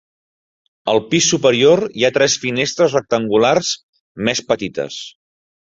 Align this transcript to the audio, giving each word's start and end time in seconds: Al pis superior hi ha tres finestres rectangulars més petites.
Al 0.93 1.01
pis 1.11 1.27
superior 1.33 1.83
hi 2.01 2.07
ha 2.07 2.11
tres 2.17 2.39
finestres 2.45 2.97
rectangulars 2.99 3.73
més 4.31 4.43
petites. 4.53 5.01